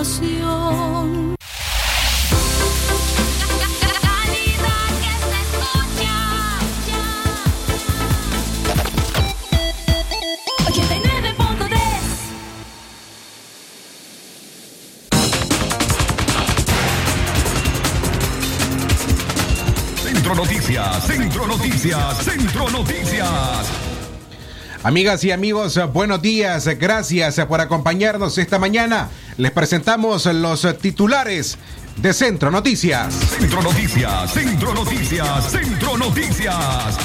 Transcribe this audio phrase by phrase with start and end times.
[0.00, 1.34] estación.
[4.00, 6.16] Calidad que se escucha.
[10.68, 11.70] 89.3
[20.02, 22.29] Centro Noticias, Centro Noticias, Centro Noticias.
[24.82, 26.66] Amigas y amigos, buenos días.
[26.78, 29.10] Gracias por acompañarnos esta mañana.
[29.36, 31.58] Les presentamos los titulares
[31.98, 33.12] de Centro Noticias.
[33.12, 36.96] Centro Noticias, Centro Noticias, Centro Noticias.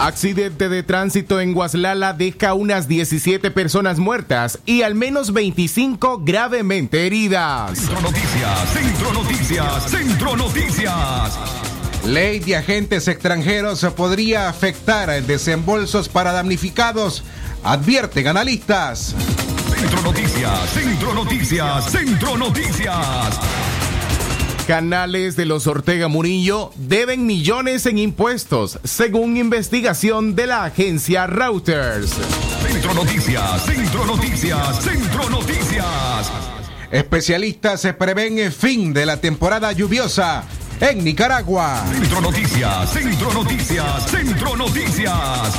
[0.00, 7.06] Accidente de tránsito en Guaslala deja unas 17 personas muertas y al menos 25 gravemente
[7.06, 7.78] heridas.
[7.78, 11.65] Centro Noticias, Centro Noticias, Centro Noticias.
[12.06, 17.24] Ley de agentes extranjeros podría afectar desembolsos para damnificados,
[17.64, 19.12] advierten analistas.
[19.74, 23.40] Centro Noticias, Centro Noticias, Centro Noticias.
[24.68, 32.12] Canales de los Ortega Murillo deben millones en impuestos, según investigación de la agencia Reuters.
[32.62, 36.30] Centro Noticias, Centro Noticias, Centro Noticias.
[36.92, 40.44] Especialistas se prevén el fin de la temporada lluviosa
[40.80, 41.84] en Nicaragua.
[41.90, 45.52] Centro Noticias, Centro Noticias, Centro Noticias.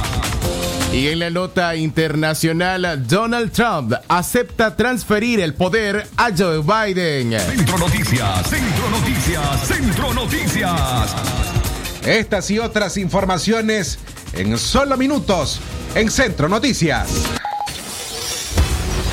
[0.94, 7.40] Y en la nota internacional, Donald Trump acepta transferir el poder a Joe Biden.
[7.40, 11.16] Centro Noticias, Centro Noticias, Centro Noticias.
[12.06, 14.00] Estas y otras informaciones
[14.34, 15.60] en solo minutos
[15.96, 17.10] en Centro Noticias.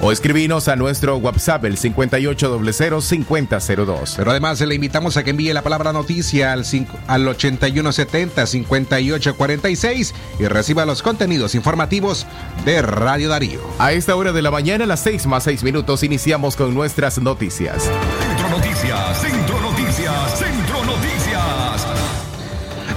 [0.02, 4.14] O escribinos a nuestro WhatsApp el 5800-5002.
[4.16, 10.44] Pero además le invitamos a que envíe la palabra noticia al, cinco- al 8170-5846 y
[10.46, 12.26] reciba los contenidos informativos
[12.64, 13.60] de Radio Darío.
[13.78, 17.18] A esta hora de la mañana, a las 6 más 6 minutos, iniciamos con nuestras
[17.18, 17.84] noticias.
[17.84, 21.86] Centro Noticias, Centro Noticias, Centro Noticias.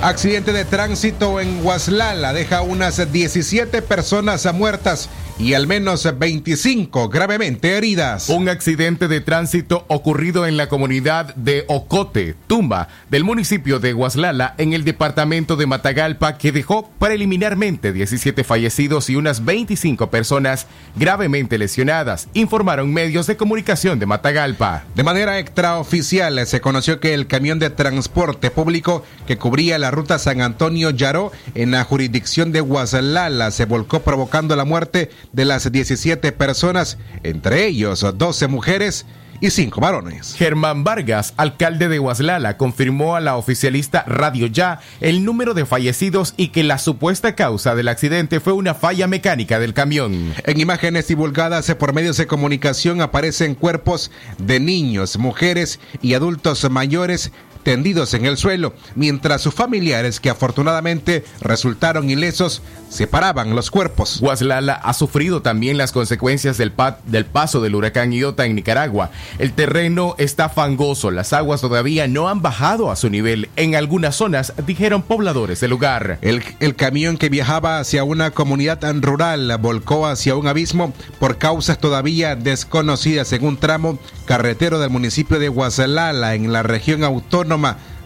[0.01, 5.09] Accidente de tránsito en Huaslala deja unas 17 personas muertas
[5.39, 8.27] y al menos 25 gravemente heridas.
[8.27, 14.53] Un accidente de tránsito ocurrido en la comunidad de Ocote, Tumba, del municipio de Guaslala,
[14.57, 20.67] en el departamento de Matagalpa, que dejó preliminarmente 17 fallecidos y unas 25 personas
[20.97, 24.83] gravemente lesionadas, informaron medios de comunicación de Matagalpa.
[24.93, 30.19] De manera extraoficial se conoció que el camión de transporte público que cubría la ruta
[30.19, 35.71] San Antonio Yaró en la jurisdicción de Guaslala se volcó provocando la muerte de las
[35.71, 39.05] 17 personas, entre ellos 12 mujeres
[39.41, 40.35] y 5 varones.
[40.35, 46.33] Germán Vargas, alcalde de Guaslala, confirmó a la oficialista Radio Ya el número de fallecidos
[46.37, 50.33] y que la supuesta causa del accidente fue una falla mecánica del camión.
[50.43, 57.31] En imágenes divulgadas por medios de comunicación aparecen cuerpos de niños, mujeres y adultos mayores
[57.63, 64.19] tendidos en el suelo, mientras sus familiares, que afortunadamente resultaron ilesos, separaban los cuerpos.
[64.19, 69.11] Guaslala ha sufrido también las consecuencias del, pa- del paso del huracán Iota en Nicaragua.
[69.37, 74.15] El terreno está fangoso, las aguas todavía no han bajado a su nivel en algunas
[74.15, 76.17] zonas, dijeron pobladores del lugar.
[76.21, 81.77] El, el camión que viajaba hacia una comunidad rural volcó hacia un abismo por causas
[81.79, 87.48] todavía desconocidas en un tramo carretero del municipio de Guasalala, en la región autónoma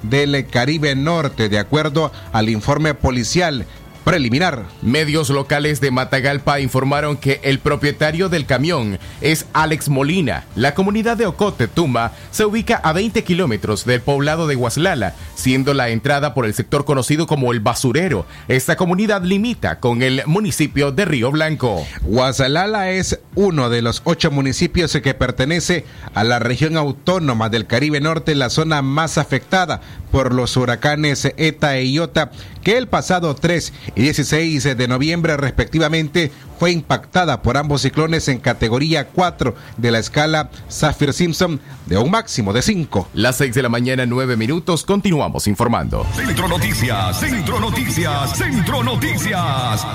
[0.04, 3.66] del Caribe Norte, de acuerdo al informe policial
[4.04, 4.66] preliminar.
[4.82, 10.46] Medios locales de Matagalpa informaron que el propietario del camión es Alex Molina.
[10.56, 15.74] La comunidad de Ocote, Tumba, se ubica a 20 kilómetros del poblado de Guaslala, siendo
[15.74, 18.26] la entrada por el sector conocido como el Basurero.
[18.48, 21.86] Esta comunidad limita con el municipio de Río Blanco.
[22.02, 28.02] Guasalala es uno de los ocho municipios que pertenece a la región autónoma del Caribe
[28.02, 32.32] Norte, la zona más afectada por los huracanes ETA e Iota,
[32.64, 38.40] que el pasado 3 y 16 de noviembre respectivamente fue impactada por ambos ciclones en
[38.40, 43.10] categoría 4 de la escala Saffir-Simpson de un máximo de 5.
[43.14, 46.06] Las 6 de la mañana, 9 minutos, continuamos informando.
[46.16, 49.86] Centro Noticias, Centro Noticias, Centro Noticias.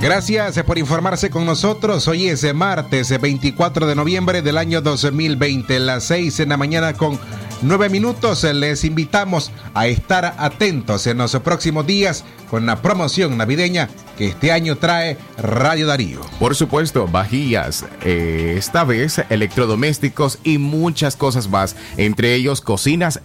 [0.00, 2.06] Gracias por informarse con nosotros.
[2.06, 7.18] Hoy es martes 24 de noviembre del año 2020, las 6 en la mañana con
[7.62, 8.44] 9 minutos.
[8.44, 13.88] Les invitamos a estar atentos en los próximos días con la promoción navideña
[14.18, 16.20] que este año trae Radio Darío.
[16.38, 23.20] Por supuesto, vajillas, eh, esta vez electrodomésticos y muchas cosas más, entre ellos cocinas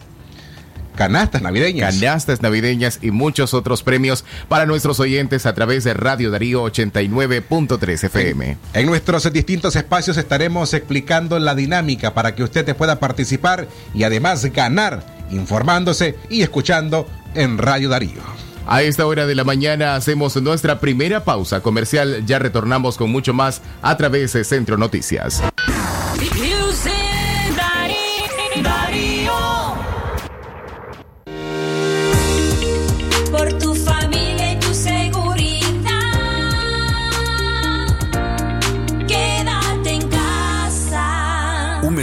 [0.96, 1.96] Canastas navideñas.
[1.96, 8.04] canastas navideñas y muchos otros premios para nuestros oyentes a través de Radio Darío 89.3
[8.04, 8.58] FM.
[8.74, 14.46] En nuestros distintos espacios estaremos explicando la dinámica para que usted pueda participar y además
[14.46, 18.22] ganar informándose y escuchando en Radio Darío.
[18.68, 22.24] A esta hora de la mañana hacemos nuestra primera pausa comercial.
[22.26, 25.42] Ya retornamos con mucho más a través de Centro Noticias.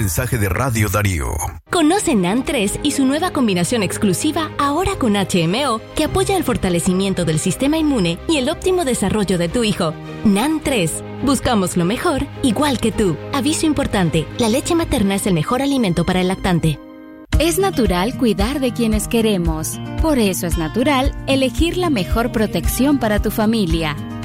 [0.08, 1.34] Mensaje de Radio Darío.
[1.70, 7.26] Conoce NAN 3 y su nueva combinación exclusiva ahora con HMO que apoya el fortalecimiento
[7.26, 9.92] del sistema inmune y el óptimo desarrollo de tu hijo.
[10.24, 11.04] NAN 3.
[11.24, 13.18] Buscamos lo mejor, igual que tú.
[13.34, 16.80] Aviso importante, la leche materna es el mejor alimento para el lactante.
[17.38, 19.78] Es natural cuidar de quienes queremos.
[20.00, 23.94] Por eso es natural elegir la mejor protección para tu familia.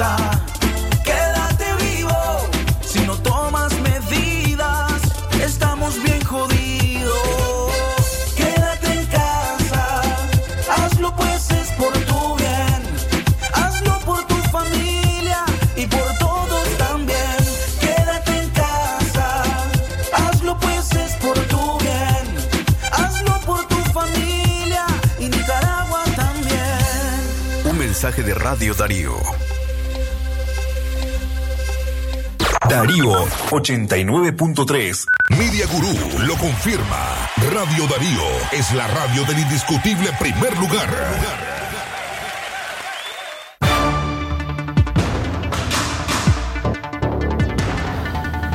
[0.00, 2.48] Quédate vivo.
[2.80, 5.02] Si no tomas medidas,
[5.42, 7.70] estamos bien jodidos.
[8.34, 10.00] Quédate en casa.
[10.74, 12.80] Hazlo pues es por tu bien.
[13.52, 15.44] Hazlo por tu familia
[15.76, 17.36] y por todos también.
[17.78, 19.42] Quédate en casa.
[20.14, 22.24] Hazlo pues es por tu bien.
[22.90, 24.86] Hazlo por tu familia
[25.18, 27.20] y Nicaragua también.
[27.66, 29.49] Un mensaje de Radio Darío.
[32.70, 35.04] Darío 89.3.
[35.30, 37.28] Media Gurú lo confirma.
[37.50, 38.22] Radio Darío
[38.52, 40.88] es la radio del indiscutible primer lugar.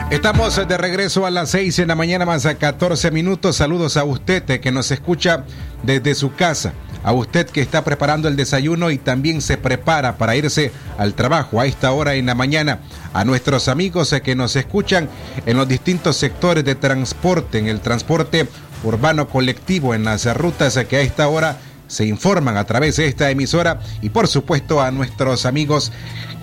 [0.10, 3.58] Estamos de regreso a las 6 en la mañana más a 14 minutos.
[3.58, 5.44] Saludos a usted eh, que nos escucha
[5.84, 6.72] desde su casa.
[7.06, 11.62] A usted que está preparando el desayuno y también se prepara para irse al trabajo
[11.62, 12.80] a esta hora en la mañana.
[13.14, 15.08] A nuestros amigos que nos escuchan
[15.46, 18.48] en los distintos sectores de transporte, en el transporte
[18.84, 23.30] urbano colectivo, en las rutas que a esta hora se informan a través de esta
[23.30, 25.92] emisora y por supuesto a nuestros amigos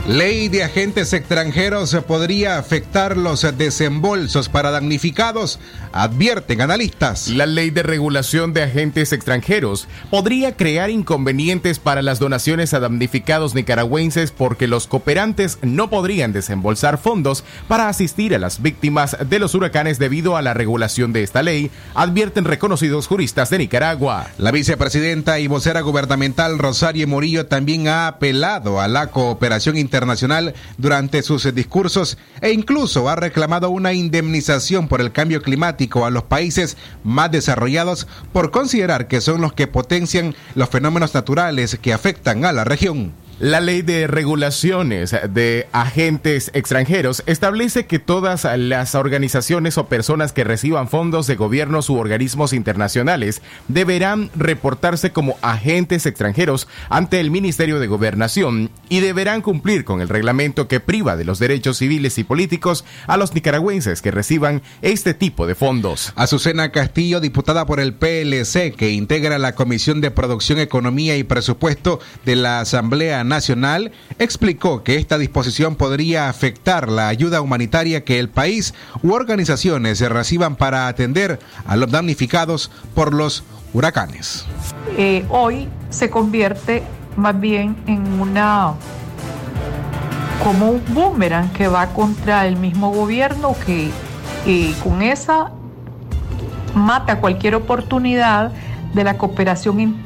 [0.08, 5.60] Ley de agentes extranjeros podría afectar los desembolsos para damnificados,
[5.92, 7.28] advierten analistas.
[7.28, 13.54] La ley de regulación de agentes extranjeros podría crear inconvenientes para las donaciones a damnificados
[13.54, 19.54] nicaragüenses porque los cooperantes no podrían desembolsar fondos para asistir a las víctimas de los
[19.54, 24.28] huracanes debido a la regulación de esta ley, advierten reconocidos juristas de Nicaragua.
[24.38, 29.97] La vicepresidenta y vocera gubernamental Rosario Murillo también ha apelado a la cooperación internacional
[30.76, 36.24] durante sus discursos e incluso ha reclamado una indemnización por el cambio climático a los
[36.24, 42.44] países más desarrollados por considerar que son los que potencian los fenómenos naturales que afectan
[42.44, 43.12] a la región.
[43.40, 50.42] La ley de regulaciones de agentes extranjeros establece que todas las organizaciones o personas que
[50.42, 57.78] reciban fondos de gobiernos u organismos internacionales deberán reportarse como agentes extranjeros ante el Ministerio
[57.78, 62.24] de Gobernación y deberán cumplir con el reglamento que priva de los derechos civiles y
[62.24, 66.12] políticos a los nicaragüenses que reciban este tipo de fondos.
[66.16, 72.00] Azucena Castillo, diputada por el PLC, que integra la Comisión de Producción, Economía y Presupuesto
[72.24, 78.28] de la Asamblea Nacional, explicó que esta disposición podría afectar la ayuda humanitaria que el
[78.28, 84.44] país u organizaciones reciban para atender a los damnificados por los huracanes.
[84.96, 86.82] Eh, hoy se convierte
[87.16, 88.74] más bien en una
[90.42, 93.90] como un boomerang que va contra el mismo gobierno que
[94.82, 95.52] con esa
[96.74, 98.52] mata cualquier oportunidad
[98.98, 99.96] de la cooperación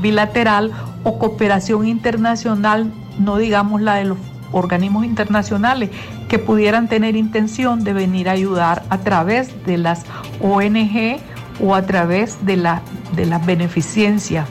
[0.00, 0.72] bilateral
[1.04, 4.18] o cooperación internacional, no digamos la de los
[4.52, 5.90] organismos internacionales
[6.28, 10.04] que pudieran tener intención de venir a ayudar a través de las
[10.40, 11.20] ONG
[11.60, 12.80] o a través de, la,
[13.14, 14.48] de las beneficencias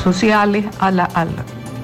[0.00, 0.64] sociales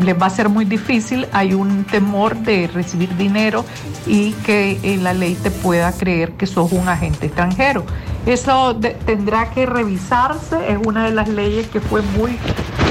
[0.00, 3.64] les va a ser muy difícil, hay un temor de recibir dinero
[4.06, 7.84] y que en la ley te pueda creer que sos un agente extranjero.
[8.26, 12.38] Eso tendrá que revisarse, es una de las leyes que fue muy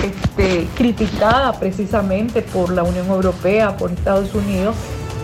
[0.04, 4.76] este, criticada precisamente por la Unión Europea, por Estados Unidos,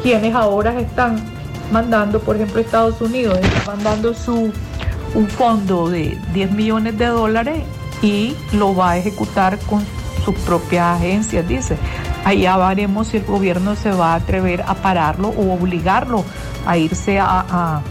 [0.04, 1.24] quienes ahora están
[1.72, 4.52] mandando, por ejemplo, Estados Unidos está mandando su
[5.16, 7.64] un fondo de 10 millones de dólares
[8.02, 9.82] y lo va a ejecutar con
[10.24, 11.78] sus propias agencias, dice.
[12.26, 16.24] Allá veremos si el gobierno se va a atrever a pararlo o obligarlo
[16.68, 17.82] a irse a-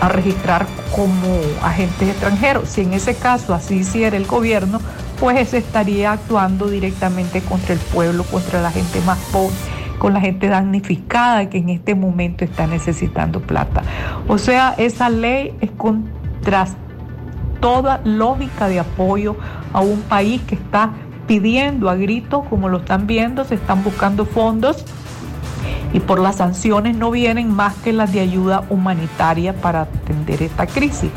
[0.00, 2.68] a registrar como agentes extranjeros.
[2.68, 4.80] Si en ese caso así hiciera el gobierno,
[5.18, 9.54] pues se estaría actuando directamente contra el pueblo, contra la gente más pobre,
[9.98, 13.82] con la gente damnificada que en este momento está necesitando plata.
[14.28, 16.66] O sea, esa ley es contra
[17.60, 19.36] toda lógica de apoyo
[19.72, 20.90] a un país que está
[21.26, 24.84] pidiendo a gritos, como lo están viendo, se están buscando fondos
[25.92, 30.66] y por las sanciones no vienen más que las de ayuda humanitaria para atender esta
[30.66, 31.10] crisis.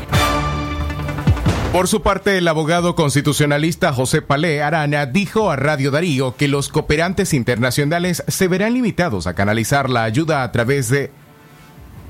[1.72, 6.68] Por su parte, el abogado constitucionalista José Palé Arana dijo a Radio Darío que los
[6.68, 11.10] cooperantes internacionales se verán limitados a canalizar la ayuda a través de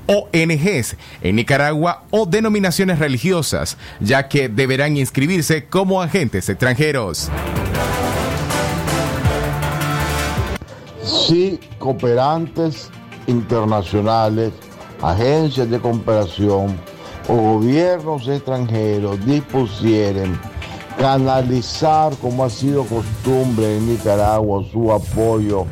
[0.07, 7.29] ONGs en Nicaragua o denominaciones religiosas, ya que deberán inscribirse como agentes extranjeros.
[11.03, 12.89] Si cooperantes
[13.27, 14.53] internacionales,
[15.01, 16.77] agencias de cooperación
[17.27, 20.39] o gobiernos extranjeros dispusieren
[20.97, 25.65] canalizar, como ha sido costumbre en Nicaragua, su apoyo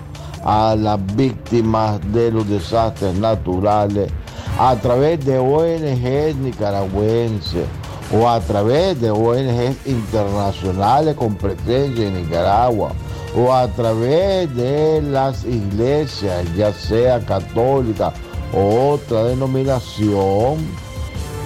[0.44, 4.12] a las víctimas de los desastres naturales
[4.60, 7.68] a través de ONGs nicaragüenses
[8.14, 12.92] o a través de ONGs internacionales con presencia en Nicaragua
[13.36, 18.12] o a través de las iglesias, ya sea católica
[18.54, 20.58] o otra denominación,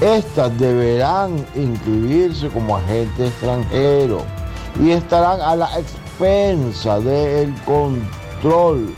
[0.01, 4.23] estas deberán inscribirse como agentes extranjeros
[4.81, 8.93] y estarán a la expensa del control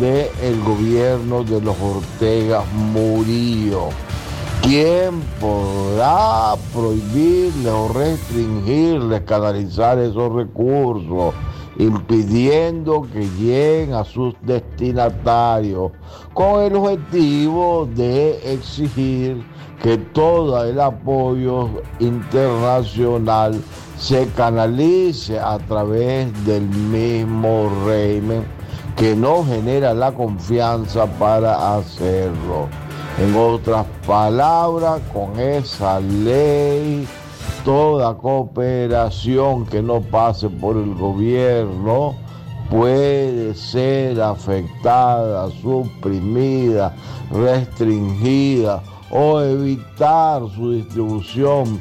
[0.00, 3.88] del gobierno de los Ortega Murillo,
[4.62, 11.34] quien podrá prohibirles o restringirles canalizar esos recursos
[11.78, 15.92] impidiendo que lleguen a sus destinatarios
[16.34, 19.42] con el objetivo de exigir
[19.82, 23.60] que todo el apoyo internacional
[23.96, 28.44] se canalice a través del mismo régimen
[28.96, 32.66] que no genera la confianza para hacerlo.
[33.18, 37.06] En otras palabras, con esa ley
[37.64, 42.14] toda cooperación que no pase por el gobierno
[42.70, 46.94] puede ser afectada, suprimida,
[47.30, 51.80] restringida o evitar su distribución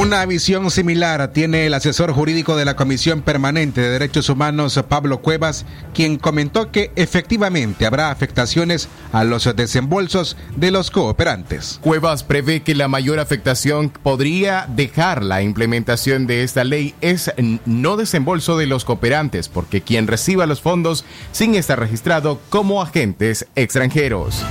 [0.00, 5.20] Una visión similar tiene el asesor jurídico de la Comisión Permanente de Derechos Humanos, Pablo
[5.20, 11.80] Cuevas, quien comentó que efectivamente habrá afectaciones a los desembolsos de los cooperantes.
[11.82, 17.30] Cuevas prevé que la mayor afectación podría dejar la implementación de esta ley es
[17.66, 23.46] no desembolso de los cooperantes, porque quien reciba los fondos sin estar registrado como agentes
[23.54, 24.46] extranjeros.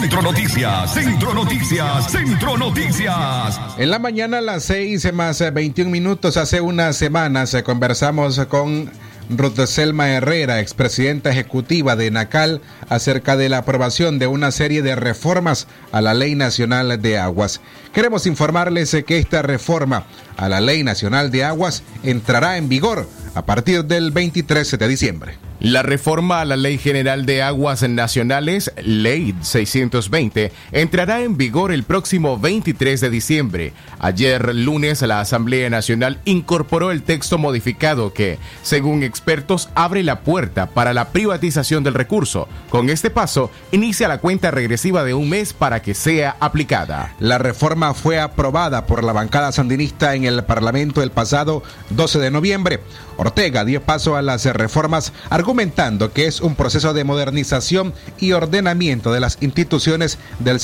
[0.00, 3.60] Centro Noticias, Centro Noticias, Centro Noticias.
[3.78, 8.38] En la mañana a las 6 más eh, 21 minutos, hace unas semanas, eh, conversamos
[8.46, 8.92] con
[9.28, 14.94] Ruth Selma Herrera, expresidenta ejecutiva de NACAL, acerca de la aprobación de una serie de
[14.94, 17.60] reformas a la Ley Nacional de Aguas.
[17.92, 20.04] Queremos informarles eh, que esta reforma
[20.38, 25.48] a la Ley Nacional de Aguas entrará en vigor a partir del 23 de diciembre.
[25.60, 31.82] La reforma a la Ley General de Aguas Nacionales, Ley 620, entrará en vigor el
[31.82, 33.72] próximo 23 de diciembre.
[33.98, 40.66] Ayer lunes la Asamblea Nacional incorporó el texto modificado que, según expertos, abre la puerta
[40.66, 42.46] para la privatización del recurso.
[42.70, 47.16] Con este paso, inicia la cuenta regresiva de un mes para que sea aplicada.
[47.18, 52.30] La reforma fue aprobada por la bancada sandinista en el Parlamento el pasado 12 de
[52.30, 52.80] noviembre.
[53.16, 59.12] Ortega dio paso a las reformas argumentando que es un proceso de modernización y ordenamiento
[59.12, 60.60] de las instituciones del,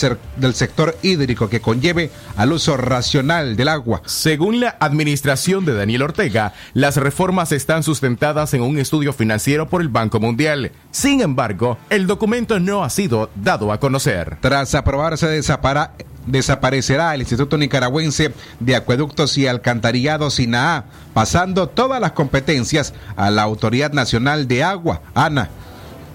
[0.54, 4.02] sector hídrico que conlleve al uso racional del agua.
[4.06, 9.80] Según la administración de Daniel Ortega, las reformas están sustentadas en un estudio financiero por
[9.80, 10.70] el Banco Mundial.
[10.90, 14.38] Sin embargo, el documento no ha sido dado a conocer.
[14.40, 15.92] Tras aprobarse desapara-
[16.26, 23.42] desaparecerá el Instituto Nicaragüense de Acueductos y Alcantarillados INAA, pasando todas las competencias a la
[23.42, 25.50] Autoridad Nacional de Agua, ANA.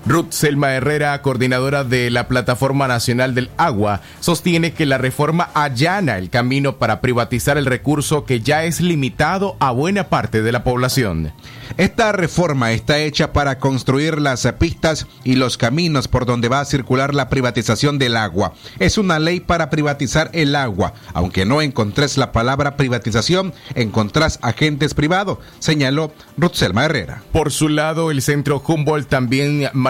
[0.05, 6.17] Ruth Selma Herrera, coordinadora de la Plataforma Nacional del Agua, sostiene que la reforma allana
[6.17, 10.63] el camino para privatizar el recurso que ya es limitado a buena parte de la
[10.63, 11.33] población.
[11.77, 16.65] Esta reforma está hecha para construir las pistas y los caminos por donde va a
[16.65, 18.53] circular la privatización del agua.
[18.79, 20.93] Es una ley para privatizar el agua.
[21.13, 27.21] Aunque no encontrés la palabra privatización, encontrás agentes privados, señaló Ruth Selma Herrera.
[27.31, 29.88] Por su lado, el centro Humboldt también manifestó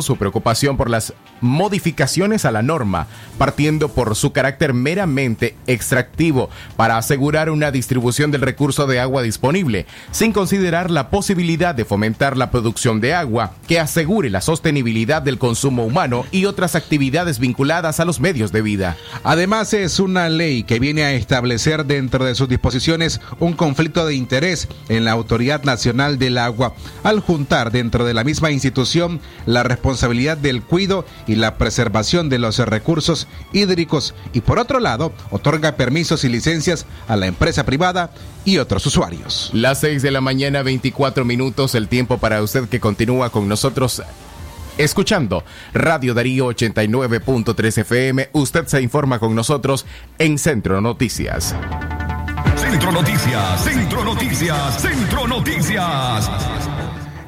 [0.00, 3.06] su preocupación por las modificaciones a la norma,
[3.38, 9.86] partiendo por su carácter meramente extractivo para asegurar una distribución del recurso de agua disponible,
[10.10, 15.38] sin considerar la posibilidad de fomentar la producción de agua que asegure la sostenibilidad del
[15.38, 18.96] consumo humano y otras actividades vinculadas a los medios de vida.
[19.22, 24.14] Además, es una ley que viene a establecer dentro de sus disposiciones un conflicto de
[24.14, 29.62] interés en la Autoridad Nacional del Agua, al juntar dentro de la misma institución la
[29.62, 35.76] responsabilidad del cuido y la preservación de los recursos hídricos y por otro lado otorga
[35.76, 38.10] permisos y licencias a la empresa privada
[38.44, 39.50] y otros usuarios.
[39.52, 44.02] Las 6 de la mañana, 24 minutos, el tiempo para usted que continúa con nosotros.
[44.76, 49.86] Escuchando Radio Darío 89.3 FM, usted se informa con nosotros
[50.18, 51.54] en Centro Noticias.
[52.56, 56.30] Centro Noticias, Centro Noticias, Centro Noticias.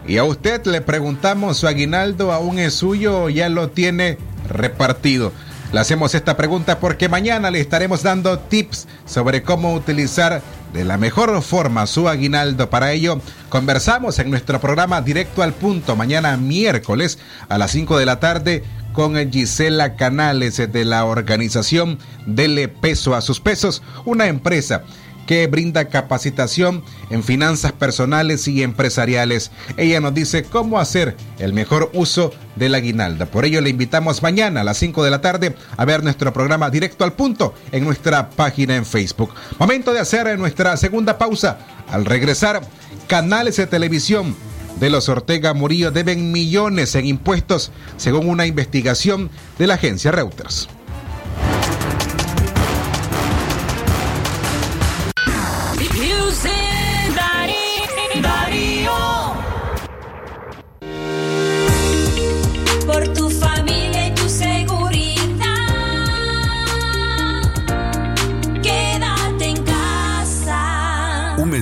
[0.08, 5.32] Y a usted le preguntamos, ¿su aguinaldo aún es suyo o ya lo tiene repartido?
[5.72, 10.42] Le hacemos esta pregunta porque mañana le estaremos dando tips sobre cómo utilizar
[10.72, 12.70] de la mejor forma su aguinaldo.
[12.70, 18.06] Para ello, conversamos en nuestro programa Directo al Punto mañana miércoles a las 5 de
[18.06, 24.84] la tarde con Gisela Canales de la organización Dele Peso a sus Pesos, una empresa
[25.26, 29.50] que brinda capacitación en finanzas personales y empresariales.
[29.76, 33.26] Ella nos dice cómo hacer el mejor uso del aguinaldo.
[33.26, 36.70] Por ello le invitamos mañana a las 5 de la tarde a ver nuestro programa
[36.70, 39.34] directo al punto en nuestra página en Facebook.
[39.58, 41.58] Momento de hacer nuestra segunda pausa.
[41.90, 42.60] Al regresar,
[43.06, 44.34] canales de televisión
[44.80, 50.68] de los Ortega Murillo deben millones en impuestos, según una investigación de la agencia Reuters.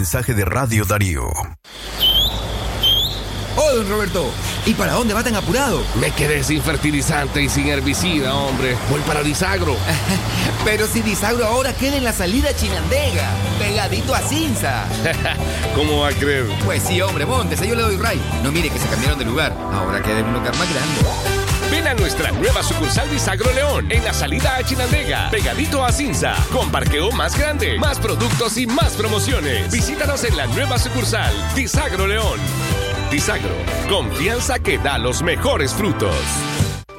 [0.05, 1.25] Mensaje de Radio Darío.
[3.57, 4.31] Oh, don Roberto,
[4.67, 5.83] ¿y para dónde va tan apurado?
[5.99, 8.77] Me quedé sin fertilizante y sin herbicida, hombre.
[8.91, 9.75] Voy para Disagro.
[10.67, 14.85] Pero si Disagro ahora queda en la salida Chinandega, pegadito a Cinza.
[15.75, 16.49] ¿Cómo va a creer?
[16.67, 18.21] Pues sí, hombre, montes, yo le doy ray.
[18.43, 21.44] No mire que se cambiaron de lugar, ahora queda en un lugar más grande.
[21.87, 26.71] A nuestra nueva sucursal Disagro León en la salida a Chinandega, pegadito a Cinza, con
[26.71, 29.71] parqueo más grande, más productos y más promociones.
[29.71, 32.41] Visítanos en la nueva sucursal Disagro León.
[33.11, 33.55] Disagro,
[33.91, 36.17] confianza que da los mejores frutos.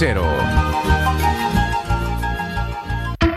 [0.00, 1.29] cero.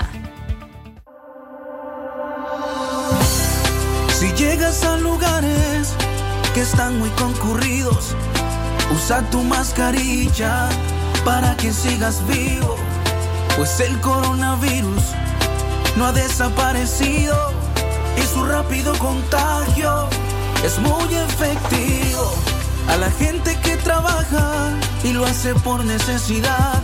[4.19, 5.93] Si llegas a lugares
[6.55, 8.15] que están muy concurridos,
[8.95, 10.69] usa tu mascarilla
[11.23, 12.77] para que sigas vivo.
[13.55, 15.03] Pues el coronavirus
[15.97, 17.58] no ha desaparecido
[18.19, 20.07] y su rápido contagio
[20.63, 22.33] es muy efectivo.
[22.87, 24.71] A la gente que trabaja
[25.03, 26.81] y lo hace por necesidad,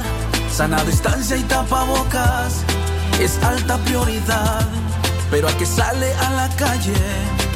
[0.51, 2.63] sana distancia y tapabocas
[3.19, 4.65] es alta prioridad.
[5.31, 6.93] Pero a que sale a la calle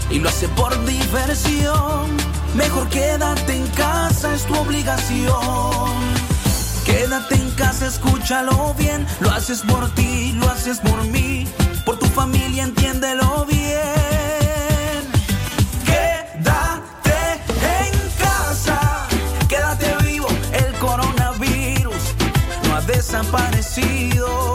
[0.09, 2.17] y lo hace por diversión,
[2.55, 6.19] mejor quédate en casa, es tu obligación.
[6.85, 9.05] Quédate en casa, escúchalo bien.
[9.19, 11.47] Lo haces por ti, lo haces por mí.
[11.85, 13.58] Por tu familia, entiéndelo bien.
[23.09, 24.53] Desaparecido.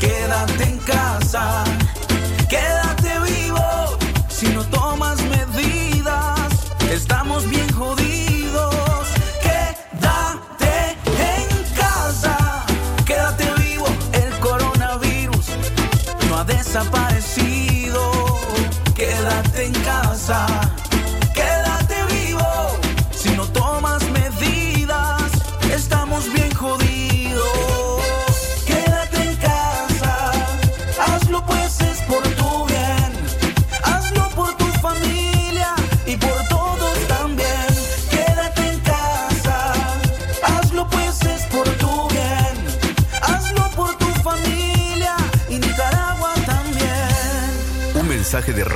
[0.00, 1.64] Quédate en casa.
[2.48, 3.98] Quédate vivo.
[4.28, 6.48] Si no tomas medidas,
[6.90, 9.06] estamos bien jodidos.
[9.42, 10.96] Quédate
[11.34, 12.64] en casa.
[13.04, 15.46] Quédate vivo, el coronavirus
[16.30, 18.00] no ha desaparecido.
[18.94, 20.53] Quédate en casa.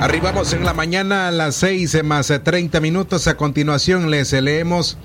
[0.00, 3.26] Arribamos en la mañana a las 6 más 30 minutos.
[3.26, 4.96] A continuación les leemos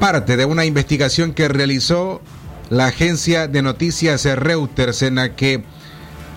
[0.00, 2.22] parte de una investigación que realizó
[2.70, 5.64] la agencia de noticias Reuters en la que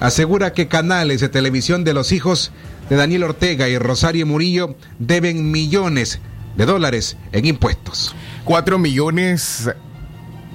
[0.01, 2.51] asegura que canales de televisión de los hijos
[2.89, 6.19] de Daniel Ortega y Rosario Murillo deben millones
[6.57, 8.17] de dólares en impuestos.
[8.43, 9.69] 4 millones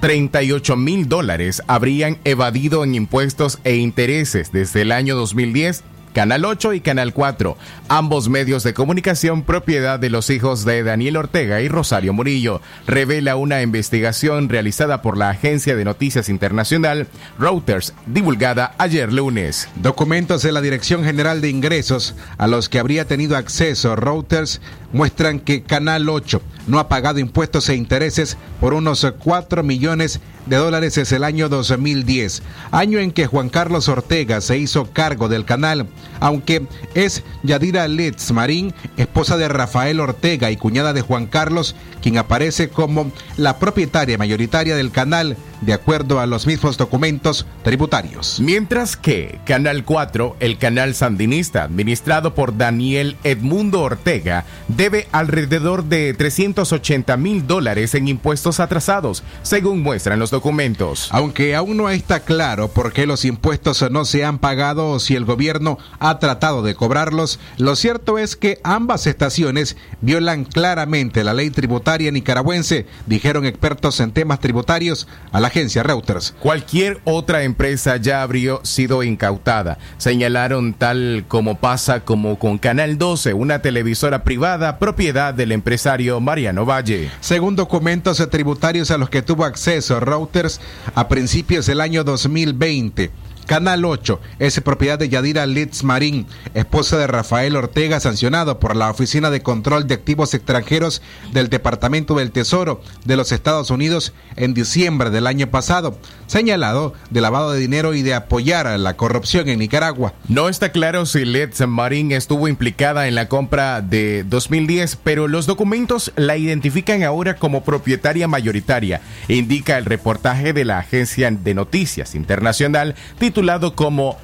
[0.01, 5.83] 38 mil dólares habrían evadido en impuestos e intereses desde el año 2010.
[6.13, 11.15] Canal 8 y Canal 4, ambos medios de comunicación propiedad de los hijos de Daniel
[11.15, 17.07] Ortega y Rosario Murillo, revela una investigación realizada por la agencia de noticias internacional
[17.39, 19.69] Reuters, divulgada ayer lunes.
[19.75, 25.39] Documentos de la Dirección General de Ingresos a los que habría tenido acceso Reuters muestran
[25.39, 30.95] que Canal 8 no ha pagado impuestos e intereses por unos 4 millones de dólares
[30.95, 35.87] desde el año 2010, año en que Juan Carlos Ortega se hizo cargo del canal,
[36.19, 42.17] aunque es Yadira Letz Marín, esposa de Rafael Ortega y cuñada de Juan Carlos, quien
[42.17, 48.39] aparece como la propietaria mayoritaria del canal, de acuerdo a los mismos documentos tributarios.
[48.39, 56.13] Mientras que Canal 4, el canal sandinista administrado por Daniel Edmundo Ortega, debe alrededor de
[56.13, 61.09] 380 mil dólares en impuestos atrasados, según muestran los documentos.
[61.11, 65.15] Aunque aún no está claro por qué los impuestos no se han pagado o si
[65.15, 71.33] el gobierno ha tratado de cobrarlos, lo cierto es que ambas estaciones violan claramente la
[71.33, 76.33] ley tributaria nicaragüense, dijeron expertos en temas tributarios a la agencia Reuters.
[76.39, 79.77] Cualquier otra empresa ya habría sido incautada.
[79.97, 86.65] Señalaron tal como pasa como con Canal 12, una televisora privada propiedad del empresario Mariano
[86.65, 87.11] Valle.
[87.19, 90.61] Según documentos tributarios a los que tuvo acceso Reuters
[90.95, 93.11] a principios del año 2020.
[93.51, 98.89] Canal 8 es propiedad de Yadira Litz Marín, esposa de Rafael Ortega, sancionado por la
[98.89, 101.01] Oficina de Control de Activos Extranjeros
[101.33, 107.19] del Departamento del Tesoro de los Estados Unidos en diciembre del año pasado, señalado de
[107.19, 110.13] lavado de dinero y de apoyar a la corrupción en Nicaragua.
[110.29, 115.45] No está claro si Litz Marín estuvo implicada en la compra de 2010, pero los
[115.45, 122.15] documentos la identifican ahora como propietaria mayoritaria, indica el reportaje de la agencia de noticias
[122.15, 123.40] internacional titulado
[123.75, 124.17] como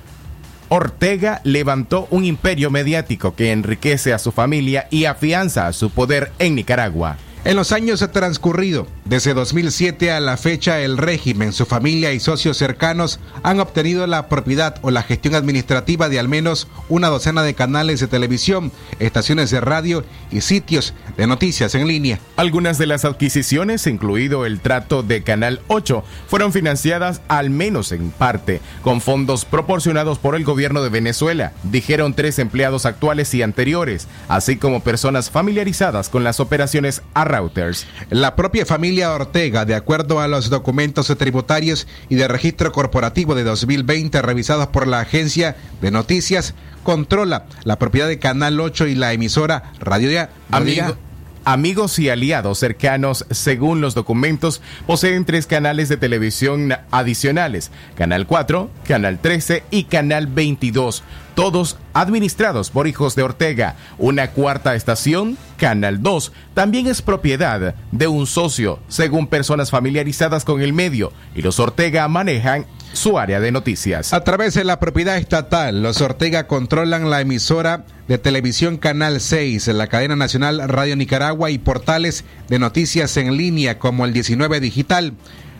[0.69, 6.55] Ortega levantó un imperio mediático que enriquece a su familia y afianza su poder en
[6.55, 7.17] Nicaragua.
[7.45, 12.57] En los años transcurridos, Desde 2007 a la fecha, el régimen, su familia y socios
[12.57, 17.53] cercanos han obtenido la propiedad o la gestión administrativa de al menos una docena de
[17.53, 22.19] canales de televisión, estaciones de radio y sitios de noticias en línea.
[22.35, 28.11] Algunas de las adquisiciones, incluido el trato de Canal 8, fueron financiadas al menos en
[28.11, 34.09] parte con fondos proporcionados por el gobierno de Venezuela, dijeron tres empleados actuales y anteriores,
[34.27, 37.87] así como personas familiarizadas con las operaciones a routers.
[38.09, 43.43] La propia familia Ortega, de acuerdo a los documentos tributarios y de registro corporativo de
[43.43, 49.13] 2020 revisados por la agencia de noticias, controla la propiedad de Canal 8 y la
[49.13, 50.29] emisora Radio Ya.
[50.51, 50.97] Amigo-
[51.45, 58.69] amigos y aliados cercanos, según los documentos, poseen tres canales de televisión adicionales, Canal 4,
[58.85, 61.03] Canal 13 y Canal 22,
[61.37, 63.75] todos administrados por hijos de Ortega.
[63.99, 70.61] Una cuarta estación, Canal 2, también es propiedad de un socio, según personas familiarizadas con
[70.61, 74.13] el medio, y los Ortega manejan su área de noticias.
[74.13, 79.67] A través de la propiedad estatal, los Ortega controlan la emisora de televisión Canal 6,
[79.67, 85.13] la cadena nacional Radio Nicaragua y portales de noticias en línea como el 19 Digital.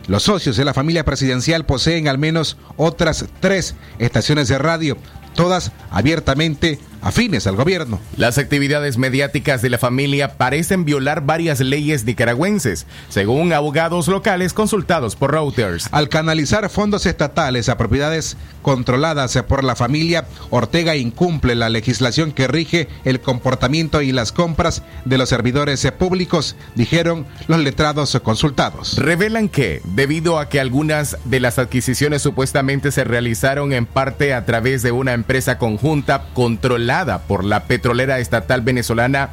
[0.08, 4.96] Los socios de la familia presidencial poseen al menos otras tres estaciones de radio,
[5.34, 8.00] todas abiertamente afines al gobierno.
[8.16, 15.14] Las actividades mediáticas de la familia parecen violar varias leyes nicaragüenses, según abogados locales consultados
[15.14, 15.88] por Reuters.
[15.92, 22.48] Al canalizar fondos estatales a propiedades controladas por la familia, Ortega incumple la legislación que
[22.48, 28.96] rige el comportamiento y las compras de los servidores públicos, dijeron los letrados consultados.
[28.98, 34.44] Revelan que, debido a que algunas de las adquisiciones supuestamente se realizaron en parte a
[34.44, 36.87] través de una empresa conjunta controlada
[37.26, 39.30] por la petrolera estatal venezolana,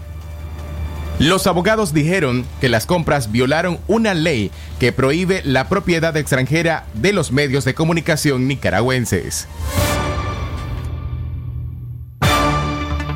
[1.19, 7.13] los abogados dijeron que las compras violaron una ley que prohíbe la propiedad extranjera de
[7.13, 9.47] los medios de comunicación nicaragüenses.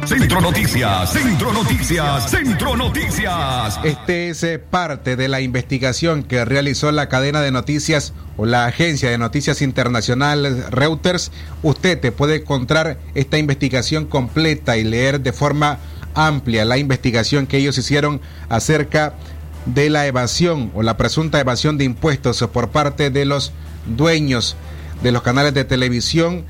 [0.09, 3.79] Centro Noticias, Centro Noticias, Centro Noticias.
[3.83, 8.65] Este es eh, parte de la investigación que realizó la cadena de noticias o la
[8.65, 11.31] agencia de noticias internacional Reuters.
[11.61, 15.77] Usted te puede encontrar esta investigación completa y leer de forma
[16.15, 18.19] amplia la investigación que ellos hicieron
[18.49, 19.13] acerca
[19.67, 23.51] de la evasión o la presunta evasión de impuestos por parte de los
[23.85, 24.55] dueños
[25.03, 26.45] de los canales de televisión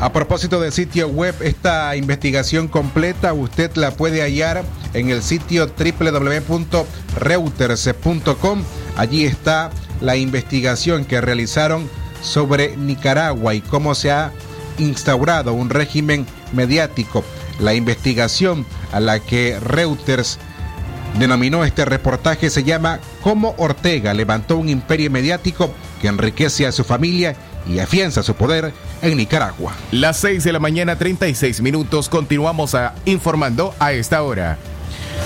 [0.00, 5.66] A propósito del sitio web, esta investigación completa usted la puede hallar en el sitio
[5.66, 8.62] www.reuters.com.
[8.96, 11.88] Allí está la investigación que realizaron
[12.22, 14.32] sobre Nicaragua y cómo se ha
[14.78, 17.22] instaurado un régimen mediático.
[17.60, 20.38] La investigación a la que Reuters
[21.18, 26.82] denominó este reportaje se llama Cómo Ortega levantó un imperio mediático que enriquece a su
[26.82, 27.36] familia
[27.68, 28.72] y afianza su poder
[29.04, 29.74] en Nicaragua.
[29.92, 34.58] Las 6 de la mañana, 36 minutos, continuamos a, informando a esta hora.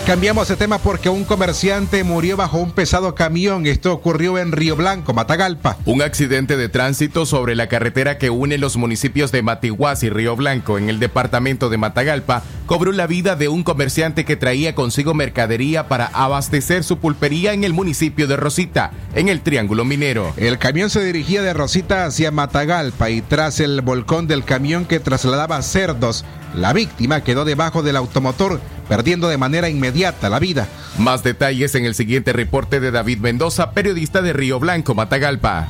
[0.06, 3.66] Cambiamos de tema porque un comerciante murió bajo un pesado camión.
[3.66, 5.76] Esto ocurrió en Río Blanco, Matagalpa.
[5.84, 10.34] Un accidente de tránsito sobre la carretera que une los municipios de Matiguás y Río
[10.34, 15.14] Blanco en el departamento de Matagalpa cobró la vida de un comerciante que traía consigo
[15.14, 20.34] mercadería para abastecer su pulpería en el municipio de Rosita, en el Triángulo Minero.
[20.36, 25.00] El camión se dirigía de Rosita hacia Matagalpa y tras el volcón del camión que
[25.00, 30.68] trasladaba cerdos, la víctima quedó debajo del automotor, perdiendo de manera inmediata la vida.
[30.98, 35.68] Más detalles en el siguiente reporte de David Mendoza, periodista de Río Blanco, Matagalpa.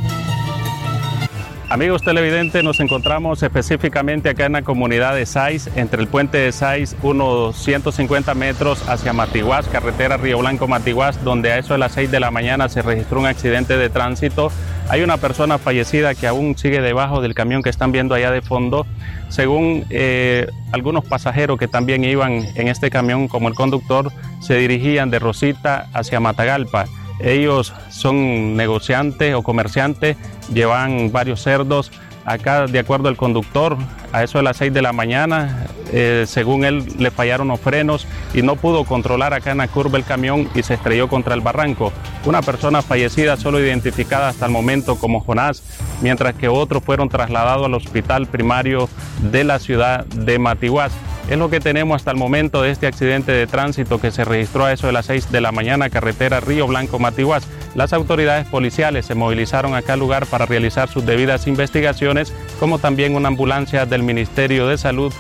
[1.71, 6.51] Amigos televidentes, nos encontramos específicamente acá en la comunidad de Sais, entre el puente de
[6.51, 12.11] Sais, unos 150 metros hacia Matiguás, carretera Río Blanco-Matiguás, donde a eso de las 6
[12.11, 14.51] de la mañana se registró un accidente de tránsito.
[14.89, 18.41] Hay una persona fallecida que aún sigue debajo del camión que están viendo allá de
[18.41, 18.87] fondo.
[19.29, 25.11] Según eh, algunos pasajeros que también iban en este camión, como el conductor, se dirigían
[25.11, 26.87] de Rosita hacia Matagalpa.
[27.21, 30.17] Ellos son negociantes o comerciantes,
[30.53, 31.91] llevan varios cerdos.
[32.25, 33.79] Acá, de acuerdo al conductor,
[34.13, 38.07] a eso de las 6 de la mañana, eh, según él, le fallaron los frenos
[38.35, 41.41] y no pudo controlar acá en la curva el camión y se estrelló contra el
[41.41, 41.91] barranco.
[42.27, 45.63] Una persona fallecida, solo identificada hasta el momento como Jonás,
[46.03, 48.91] mientras que otros fueron trasladados al hospital primario
[49.31, 50.93] de la ciudad de Matiguás.
[51.29, 54.65] Es lo que tenemos hasta el momento de este accidente de tránsito que se registró
[54.65, 57.45] a eso de las 6 de la mañana, carretera Río Blanco-Matiguás.
[57.75, 63.15] Las autoridades policiales se movilizaron acá al lugar para realizar sus debidas investigaciones, como también
[63.15, 65.13] una ambulancia del Ministerio de Salud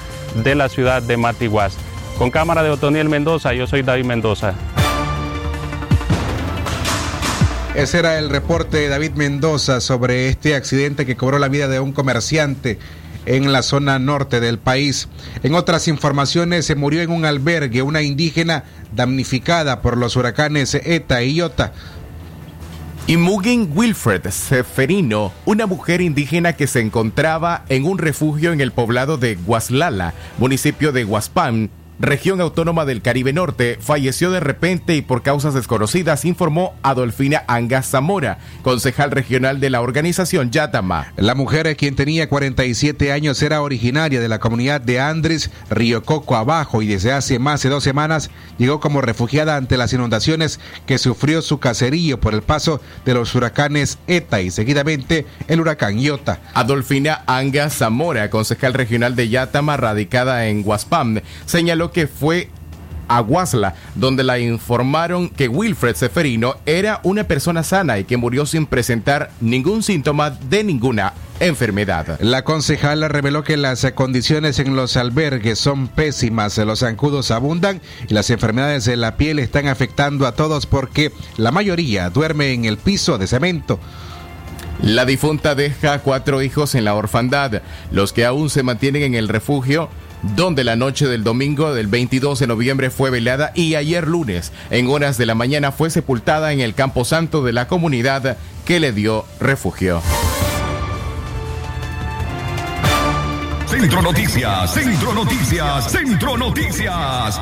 [0.42, 1.76] de la ciudad de Matiguás.
[2.16, 4.54] Con cámara de Otoniel Mendoza, yo soy David Mendoza.
[7.74, 11.80] Ese era el reporte de David Mendoza sobre este accidente que cobró la vida de
[11.80, 12.78] un comerciante
[13.26, 15.08] en la zona norte del país.
[15.42, 18.64] En otras informaciones, se murió en un albergue una indígena
[18.94, 21.72] damnificada por los huracanes ETA y IOTA.
[23.06, 28.70] Y Mugen Wilfred Seferino, una mujer indígena que se encontraba en un refugio en el
[28.70, 35.02] poblado de Guaslala, municipio de Huaspán, región autónoma del Caribe Norte, falleció de repente y
[35.02, 41.12] por causas desconocidas, informó Adolfina Anga Zamora, concejal regional de la organización Yatama.
[41.16, 46.36] La mujer, quien tenía 47 años, era originaria de la comunidad de Andres, Río Coco
[46.36, 50.98] Abajo, y desde hace más de dos semanas llegó como refugiada ante las inundaciones que
[50.98, 56.40] sufrió su caserío por el paso de los huracanes ETA y seguidamente el huracán Iota.
[56.54, 62.50] Adolfina Anga Zamora, concejal regional de Yatama, radicada en Huaspam, señaló que fue
[63.08, 68.46] a Guasla, donde la informaron que Wilfred Seferino era una persona sana y que murió
[68.46, 72.20] sin presentar ningún síntoma de ninguna enfermedad.
[72.20, 78.14] La concejala reveló que las condiciones en los albergues son pésimas, los zancudos abundan y
[78.14, 82.76] las enfermedades de la piel están afectando a todos porque la mayoría duerme en el
[82.76, 83.78] piso de cemento.
[84.82, 89.28] La difunta deja cuatro hijos en la orfandad, los que aún se mantienen en el
[89.28, 89.88] refugio
[90.22, 94.88] donde la noche del domingo del 22 de noviembre fue velada y ayer lunes, en
[94.88, 98.92] horas de la mañana, fue sepultada en el campo santo de la comunidad que le
[98.92, 100.02] dio refugio.
[103.66, 107.40] Centro Noticias, Centro Noticias, Centro Noticias.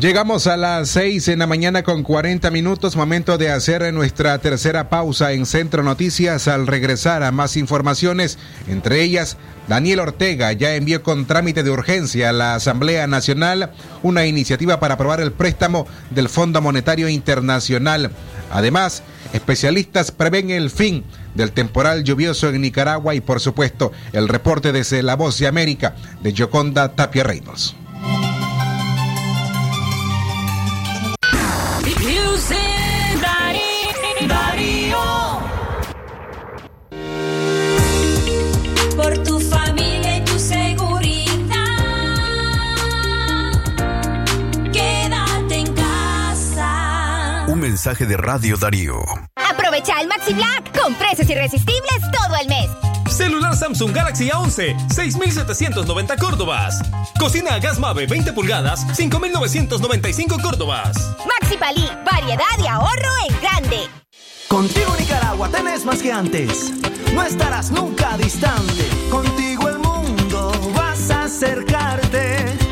[0.00, 4.88] Llegamos a las 6 en la mañana con 40 minutos, momento de hacer nuestra tercera
[4.88, 9.36] pausa en Centro Noticias al regresar a más informaciones, entre ellas
[9.68, 13.72] Daniel Ortega ya envió con trámite de urgencia a la Asamblea Nacional
[14.02, 18.10] una iniciativa para aprobar el préstamo del Fondo Monetario Internacional.
[18.50, 19.02] Además,
[19.34, 25.02] especialistas prevén el fin del temporal lluvioso en Nicaragua y por supuesto el reporte desde
[25.02, 27.74] La Voz de América de Yoconda Tapia Reynolds.
[47.70, 49.00] Mensaje de Radio Darío.
[49.36, 52.68] Aprovecha el Maxi Black con precios irresistibles todo el mes.
[53.08, 56.82] Celular Samsung Galaxy A11, 6,790 Córdobas.
[57.16, 60.96] Cocina a gas Mave 20 pulgadas, 5,995 Córdobas.
[61.24, 63.88] Maxi Palí, variedad y ahorro en grande.
[64.48, 66.72] Contigo Nicaragua tenés más que antes.
[67.14, 68.84] No estarás nunca distante.
[69.12, 72.69] Contigo el mundo vas a acercarte.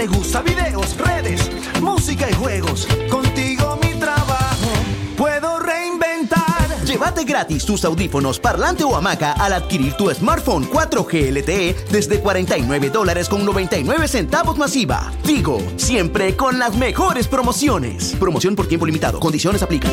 [0.00, 1.50] Te gusta, videos, redes,
[1.82, 2.88] música y juegos.
[3.10, 4.70] Contigo mi trabajo
[5.14, 6.74] puedo reinventar.
[6.86, 12.88] Llévate gratis tus audífonos, parlante o hamaca al adquirir tu smartphone 4G LTE desde 49
[12.88, 15.12] dólares con 99 centavos masiva.
[15.22, 18.16] Digo, siempre con las mejores promociones.
[18.18, 19.20] Promoción por tiempo limitado.
[19.20, 19.92] Condiciones aplican.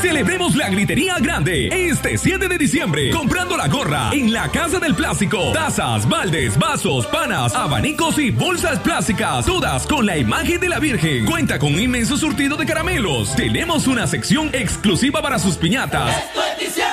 [0.00, 4.94] Celebremos la gritería grande este 7 de diciembre comprando la gorra en la Casa del
[4.94, 5.52] Plástico.
[5.52, 11.26] Tazas, baldes, vasos, panas, abanicos y bolsas plásticas, todas con la imagen de la Virgen.
[11.26, 13.36] Cuenta con un inmenso surtido de caramelos.
[13.36, 16.16] Tenemos una sección exclusiva para sus piñatas.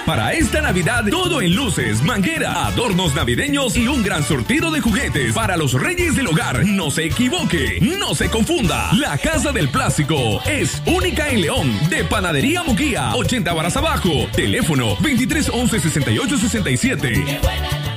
[0.08, 5.34] Para esta Navidad, todo en luces, manguera, adornos navideños y un gran surtido de juguetes
[5.34, 6.66] para los reyes del hogar.
[6.66, 8.90] No se equivoque, no se confunda.
[8.94, 14.30] La Casa del Plástico es única en León, de Panadería Muguía, 80 varas abajo.
[14.34, 17.97] Teléfono 23 11 68 67.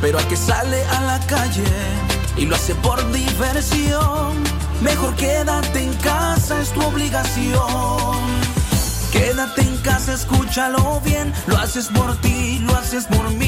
[0.00, 1.64] Pero al que sale a la calle
[2.36, 4.42] y lo hace por diversión,
[4.80, 7.58] mejor quédate en casa, es tu obligación.
[9.10, 13.47] Quédate en casa, escúchalo bien, lo haces por ti, lo haces por mí,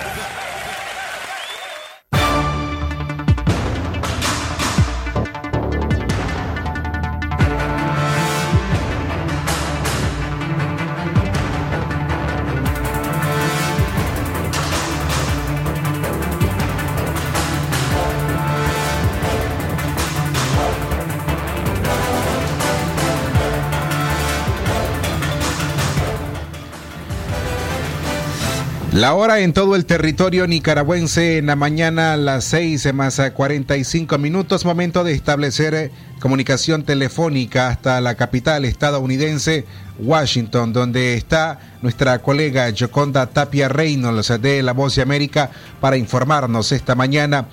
[29.01, 33.33] La hora en todo el territorio nicaragüense en la mañana a las 6 más a
[33.33, 39.65] 45 minutos, momento de establecer eh, comunicación telefónica hasta la capital estadounidense,
[39.97, 45.49] Washington, donde está nuestra colega Joconda Tapia Reynolds de La Voz de América
[45.79, 47.47] para informarnos esta mañana.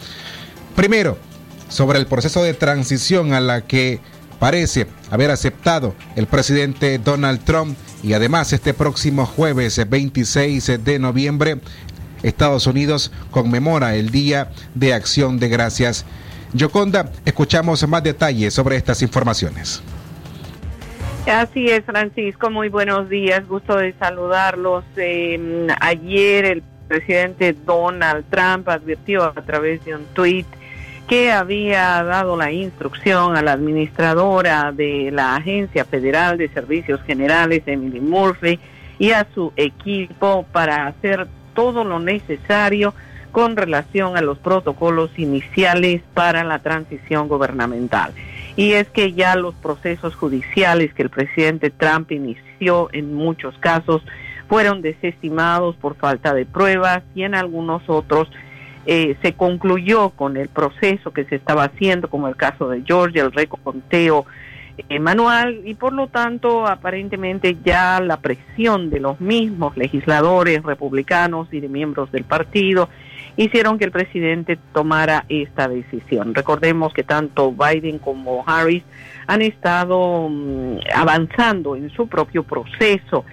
[0.77, 1.17] Primero,
[1.71, 4.01] sobre el proceso de transición a la que
[4.39, 11.59] parece haber aceptado el presidente Donald Trump y además este próximo jueves 26 de noviembre
[12.23, 16.05] Estados Unidos conmemora el Día de Acción de Gracias.
[16.53, 19.83] Yoconda, escuchamos más detalles sobre estas informaciones.
[21.27, 22.51] Así es, Francisco.
[22.51, 23.47] Muy buenos días.
[23.47, 24.83] Gusto de saludarlos.
[24.97, 30.47] Eh, ayer el presidente Donald Trump advirtió a través de un tuit
[31.09, 37.63] que había dado la instrucción a la administradora de la Agencia Federal de Servicios Generales,
[37.65, 38.61] Emily Murphy,
[38.99, 42.93] y a su equipo para hacer todo lo necesario
[43.33, 48.13] con relación a los protocolos iniciales para la transición gubernamental.
[48.57, 54.03] Y es que ya los procesos judiciales que el presidente Trump inició en muchos casos
[54.49, 58.29] fueron desestimados por falta de pruebas y en algunos otros
[58.87, 63.25] eh, se concluyó con el proceso que se estaba haciendo, como el caso de Georgia,
[63.25, 64.27] el reconteo
[64.89, 71.49] eh, manual, y por lo tanto, aparentemente ya la presión de los mismos legisladores republicanos
[71.53, 72.89] y de miembros del partido
[73.37, 76.35] hicieron que el presidente tomara esta decisión.
[76.35, 78.83] Recordemos que tanto Biden como Harris
[79.29, 83.25] han estado mm, avanzando en su propio proceso,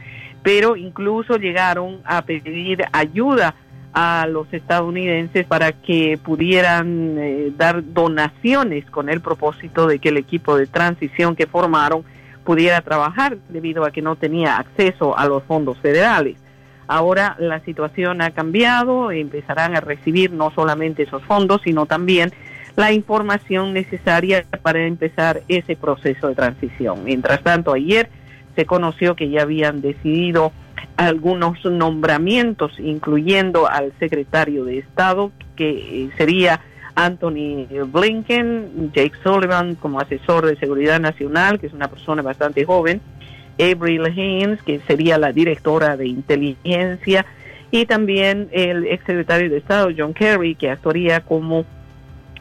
[0.43, 3.55] pero incluso llegaron a pedir ayuda
[3.95, 10.17] a los estadounidenses para que pudieran eh, dar donaciones con el propósito de que el
[10.17, 12.03] equipo de transición que formaron
[12.43, 16.35] pudiera trabajar debido a que no tenía acceso a los fondos federales.
[16.87, 22.33] Ahora la situación ha cambiado, empezarán a recibir no solamente esos fondos, sino también
[22.75, 27.05] la información necesaria para empezar ese proceso de transición.
[27.05, 28.09] Mientras tanto, ayer
[28.57, 30.51] se conoció que ya habían decidido
[30.97, 35.69] algunos nombramientos, incluyendo al secretario de Estado, que
[36.05, 36.61] eh, sería
[36.95, 43.01] Anthony Blinken, Jake Sullivan como asesor de seguridad nacional, que es una persona bastante joven,
[43.59, 47.25] Avril Haines, que sería la directora de inteligencia,
[47.71, 51.65] y también el exsecretario de Estado, John Kerry, que actuaría como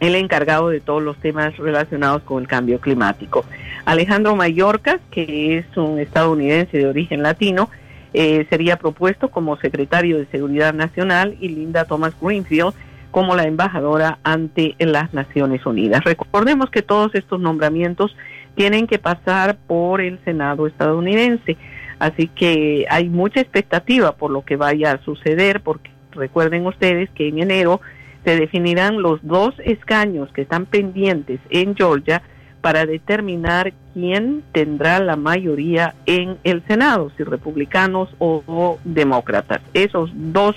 [0.01, 3.45] el encargado de todos los temas relacionados con el cambio climático.
[3.85, 7.70] Alejandro Mayorkas, que es un estadounidense de origen latino,
[8.15, 12.73] eh, sería propuesto como secretario de Seguridad Nacional y Linda Thomas Greenfield
[13.11, 16.05] como la embajadora ante las Naciones Unidas.
[16.05, 18.17] Recordemos que todos estos nombramientos
[18.55, 21.57] tienen que pasar por el Senado estadounidense,
[21.99, 27.29] así que hay mucha expectativa por lo que vaya a suceder, porque recuerden ustedes que
[27.29, 27.81] en enero
[28.25, 32.23] se definirán los dos escaños que están pendientes en Georgia
[32.65, 39.61] para determinar quién tendrá la mayoría en el Senado, si republicanos o, demócratas.
[39.75, 40.57] Esos dos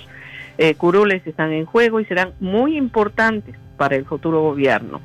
[0.56, 5.02] eh, curules están en juego y serán muy importantes para el futuro gobierno.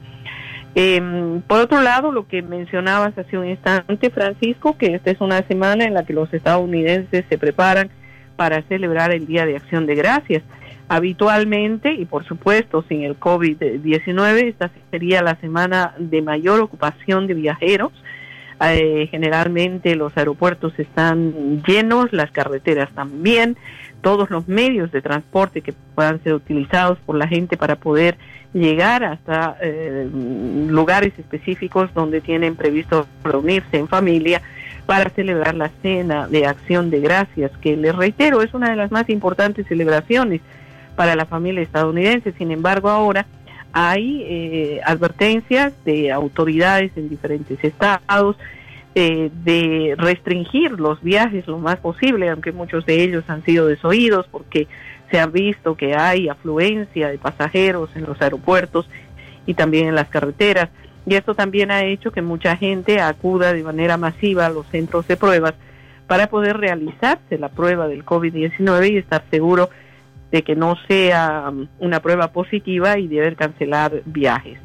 [0.75, 5.41] Em, por otro lado, lo que mencionabas hace un instante, Francisco, que esta es una
[5.41, 7.89] semana en la que los estadounidenses se preparan
[8.37, 10.41] para celebrar el Día de Acción de Gracias.
[10.93, 17.33] Habitualmente, y por supuesto sin el COVID-19, esta sería la semana de mayor ocupación de
[17.33, 17.91] viajeros.
[18.61, 23.57] Eh, generalmente los aeropuertos están llenos, las carreteras también,
[24.01, 28.15] todos los medios de transporte que puedan ser utilizados por la gente para poder
[28.53, 30.07] llegar hasta eh,
[30.67, 34.43] lugares específicos donde tienen previsto reunirse en familia
[34.85, 38.91] para celebrar la cena de acción de gracias, que les reitero es una de las
[38.91, 40.41] más importantes celebraciones
[40.95, 42.33] para la familia estadounidense.
[42.37, 43.25] Sin embargo, ahora
[43.71, 48.37] hay eh, advertencias de autoridades en diferentes estados
[48.95, 54.27] eh, de restringir los viajes lo más posible, aunque muchos de ellos han sido desoídos
[54.31, 54.67] porque
[55.09, 58.87] se ha visto que hay afluencia de pasajeros en los aeropuertos
[59.47, 60.69] y también en las carreteras.
[61.07, 65.07] Y esto también ha hecho que mucha gente acuda de manera masiva a los centros
[65.07, 65.55] de pruebas
[66.05, 69.71] para poder realizarse la prueba del COVID-19 y estar seguro
[70.33, 74.57] de que no sea um, una prueba positiva y deber cancelar viajes.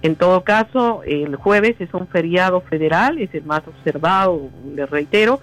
[0.00, 5.40] En todo caso, el jueves es un feriado federal, es el más observado, les reitero,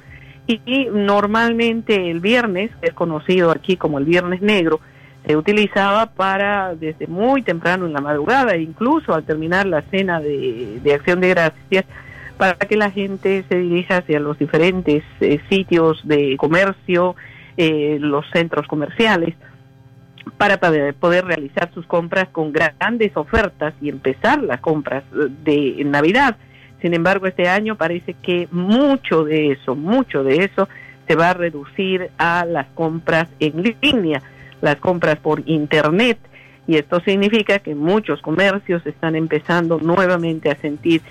[0.47, 4.79] y, normalmente el viernes, que es conocido aquí como el viernes negro,
[5.27, 10.79] se utilizaba para desde muy temprano en la madrugada, incluso al terminar la cena de,
[10.81, 11.83] de acción de gracias,
[12.37, 17.17] para que la gente se dirija hacia los diferentes eh, sitios de comercio,
[17.57, 19.35] eh, los centros comerciales,
[20.37, 25.03] para poder, realizar sus compras con grandes ofertas y empezar las compras
[25.43, 26.37] de Navidad.
[26.81, 30.67] Sin embargo, este año parece que mucho de eso, mucho de eso
[31.07, 34.21] se va a reducir a las compras en línea,
[34.61, 36.17] las compras por Internet.
[36.67, 41.01] Y esto significa que muchos comercios están empezando nuevamente a sentir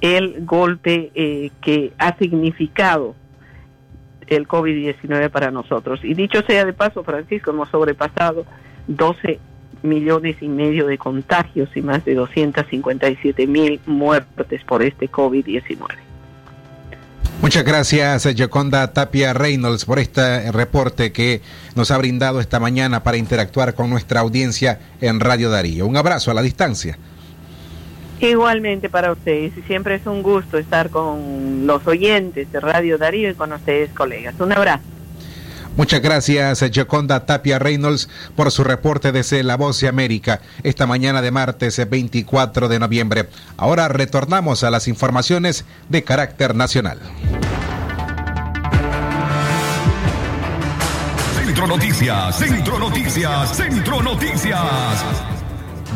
[0.00, 3.14] el golpe eh, que ha significado
[4.30, 6.00] el COVID-19 para nosotros.
[6.02, 8.46] Y dicho sea de paso, Francisco, hemos sobrepasado
[8.86, 9.38] 12
[9.82, 15.78] millones y medio de contagios y más de 257 mil muertes por este COVID-19.
[17.42, 21.40] Muchas gracias, Yoconda Tapia Reynolds, por este reporte que
[21.74, 25.86] nos ha brindado esta mañana para interactuar con nuestra audiencia en Radio Darío.
[25.86, 26.98] Un abrazo a la distancia.
[28.20, 33.30] Igualmente para ustedes, y siempre es un gusto estar con los oyentes de Radio Darío
[33.30, 34.34] y con ustedes, colegas.
[34.38, 34.84] Un abrazo.
[35.76, 41.22] Muchas gracias, Yoconda Tapia Reynolds, por su reporte desde La Voz de América esta mañana
[41.22, 43.28] de martes 24 de noviembre.
[43.56, 46.98] Ahora retornamos a las informaciones de carácter nacional.
[51.34, 55.39] Centro Noticias, Centro Noticias, Centro Noticias.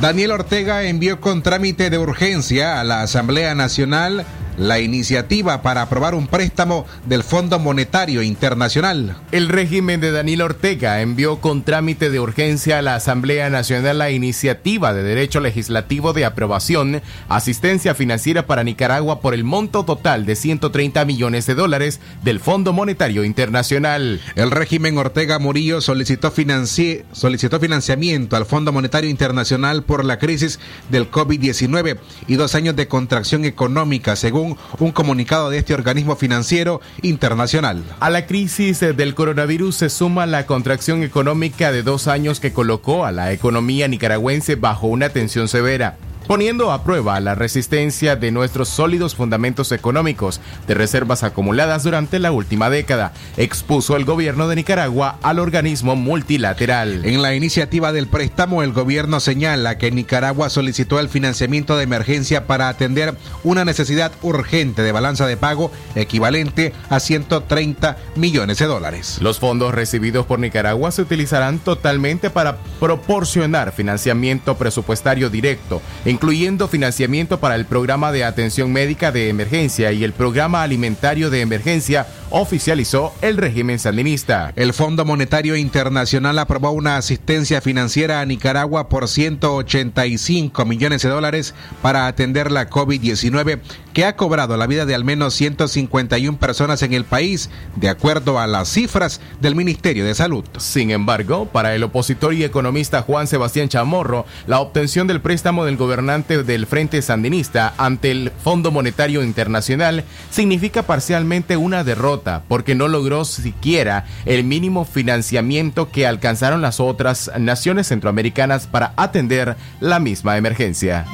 [0.05, 4.27] Daniel Ortega envió con trámite de urgencia a la Asamblea Nacional
[4.57, 9.17] la iniciativa para aprobar un préstamo del Fondo Monetario Internacional.
[9.33, 14.11] El régimen de Daniel Ortega envió con trámite de urgencia a la Asamblea Nacional la
[14.11, 20.37] iniciativa de derecho legislativo de aprobación, asistencia financiera para Nicaragua por el monto total de
[20.37, 24.21] 130 millones de dólares del Fondo Monetario Internacional.
[24.37, 30.61] El régimen Ortega Murillo solicitó, financi solicitó financiamiento al Fondo Monetario Internacional por la crisis
[30.91, 31.99] del COVID-19
[32.29, 34.44] y dos años de contracción económica, según
[34.79, 37.83] un comunicado de este organismo financiero internacional.
[38.01, 42.53] A la crisis eh, del coronavirus se suma la contracción económica de dos años que
[42.53, 48.31] colocó a la economía nicaragüense bajo una tensión severa poniendo a prueba la resistencia de
[48.31, 54.57] nuestros sólidos fundamentos económicos de reservas acumuladas durante la última década, expuso el gobierno de
[54.57, 57.05] Nicaragua al organismo multilateral.
[57.05, 62.47] En la iniciativa del préstamo, el gobierno señala que Nicaragua solicitó el financiamiento de emergencia
[62.47, 69.19] para atender una necesidad urgente de balanza de pago equivalente a 130 millones de dólares.
[69.21, 75.83] Los fondos recibidos por Nicaragua se utilizarán totalmente para proporcionar financiamiento presupuestario directo,
[76.15, 81.41] incluyendo financiamiento para el programa de atención médica de emergencia y el programa alimentario de
[81.41, 84.53] emergencia, oficializó el régimen sandinista.
[84.55, 91.53] El Fondo Monetario Internacional aprobó una asistencia financiera a Nicaragua por 185 millones de dólares
[91.83, 93.59] para atender la COVID-19
[93.95, 98.39] que ha cobrado la vida de al menos 151 personas en el país, de acuerdo
[98.39, 100.45] a las cifras del Ministerio de Salud.
[100.59, 105.77] Sin embargo, para el opositor y economista Juan Sebastián Chamorro, la obtención del préstamo del
[105.77, 112.89] gobernante del Frente Sandinista ante el Fondo Monetario Internacional significa parcialmente una derrota porque no
[112.89, 120.37] logró siquiera el mínimo financiamiento que alcanzaron las otras naciones centroamericanas para atender la misma
[120.37, 121.05] emergencia.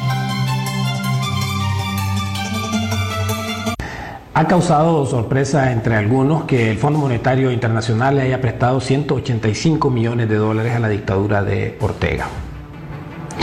[4.41, 10.31] Ha causado sorpresa entre algunos que el Fondo Monetario Internacional le haya prestado 185 millones
[10.31, 12.27] de dólares a la dictadura de Ortega.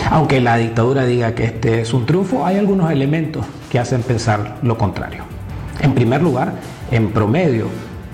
[0.10, 4.56] Aunque la dictadura diga que este es un triunfo, hay algunos elementos que hacen pensar
[4.64, 5.24] lo contrario.
[5.82, 6.54] En primer lugar,
[6.89, 7.68] en promedio,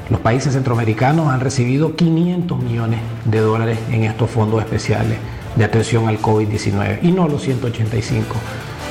[0.10, 5.20] los países centroamericanos han recibido 500 millones de dólares en estos fondos especiales
[5.56, 8.36] de atención al COVID-19 y no los 185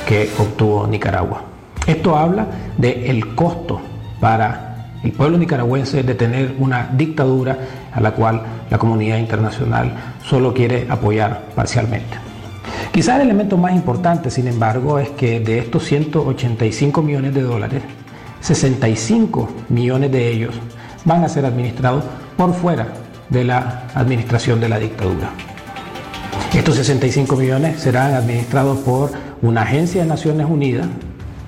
[0.07, 1.52] que obtuvo Nicaragua.
[1.85, 3.81] Esto habla del costo
[4.19, 4.73] para
[5.03, 7.57] el pueblo nicaragüense de tener una dictadura
[7.91, 9.91] a la cual la comunidad internacional
[10.23, 12.17] solo quiere apoyar parcialmente.
[12.93, 17.83] Quizá el elemento más importante, sin embargo, es que de estos 185 millones de dólares,
[18.39, 20.55] 65 millones de ellos
[21.03, 22.05] van a ser administrados
[22.37, 22.87] por fuera
[23.29, 25.31] de la administración de la dictadura.
[26.53, 29.11] Estos 65 millones serán administrados por
[29.41, 30.87] una agencia de Naciones Unidas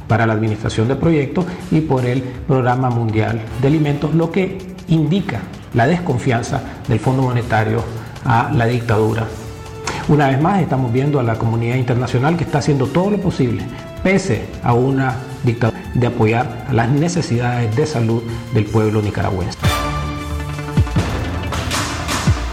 [0.08, 5.42] para la administración de proyectos y por el Programa Mundial de Alimentos, lo que indica
[5.74, 7.84] la desconfianza del Fondo Monetario
[8.24, 9.28] a la dictadura.
[10.08, 13.64] Una vez más estamos viendo a la comunidad internacional que está haciendo todo lo posible,
[14.04, 18.22] pese a una dictadura, de apoyar a las necesidades de salud
[18.54, 19.75] del pueblo nicaragüense.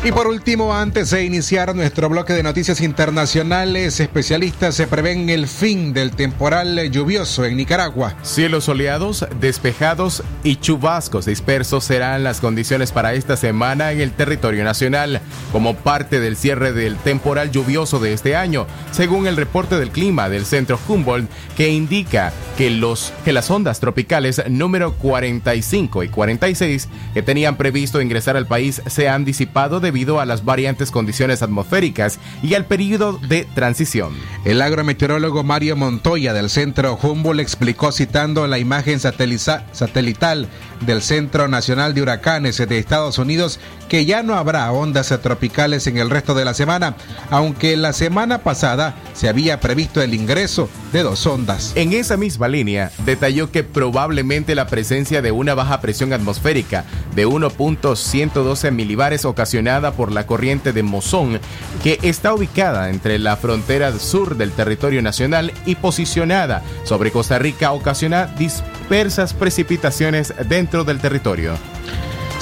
[0.05, 5.47] Y por último, antes de iniciar nuestro bloque de noticias internacionales, especialistas se prevén el
[5.47, 8.17] fin del temporal lluvioso en Nicaragua.
[8.23, 14.65] Cielos soleados, despejados y chubascos dispersos serán las condiciones para esta semana en el territorio
[14.65, 15.21] nacional,
[15.53, 20.29] como parte del cierre del temporal lluvioso de este año, según el reporte del clima
[20.29, 26.89] del centro Humboldt, que indica que, los, que las ondas tropicales número 45 y 46
[27.15, 31.43] que tenían previsto ingresar al país se han disipado de debido a las variantes condiciones
[31.43, 34.15] atmosféricas y al periodo de transición.
[34.47, 40.49] El agrometeorólogo Mario Montoya del Centro Humboldt explicó citando la imagen satelital
[40.81, 43.61] del Centro Nacional de Huracanes de Estados Unidos
[43.93, 46.97] que ya no habrá ondas tropicales en el resto de la semana,
[47.29, 51.73] aunque la semana pasada se había previsto el ingreso de dos ondas.
[51.75, 57.27] En esa misma línea, detalló que probablemente la presencia de una baja presión atmosférica de
[57.27, 61.39] 1.112 milibares ocasionada por la corriente de Mozón,
[61.83, 67.73] que está ubicada entre la frontera sur del territorio nacional y posicionada sobre Costa Rica,
[67.73, 71.59] ocasiona dispersas precipitaciones dentro del territorio.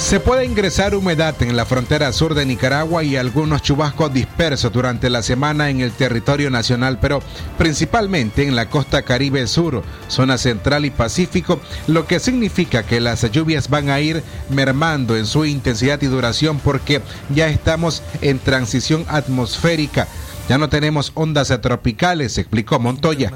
[0.01, 5.09] Se puede ingresar humedad en la frontera sur de Nicaragua y algunos chubascos dispersos durante
[5.09, 7.21] la semana en el territorio nacional, pero
[7.57, 13.31] principalmente en la costa caribe sur, zona central y pacífico, lo que significa que las
[13.31, 19.05] lluvias van a ir mermando en su intensidad y duración porque ya estamos en transición
[19.07, 20.07] atmosférica.
[20.49, 23.31] Ya no tenemos ondas tropicales, explicó Montoya.